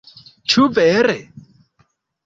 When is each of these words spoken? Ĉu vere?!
Ĉu 0.53 0.65
vere?! 0.79 1.19